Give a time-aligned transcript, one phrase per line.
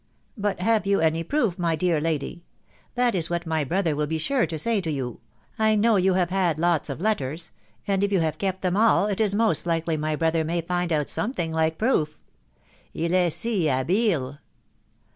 [0.35, 2.43] But have yon my proof, my dear lady?..•.
[2.95, 5.19] that is what my brother wULk sure to say to you..•.
[5.59, 7.51] I know you have had lots of lettenj
[7.85, 10.91] and if you have kept them all, it is most likely my brother may find
[10.91, 12.19] out something like proof....
[12.95, 14.39] Eel ay 9m abeel!"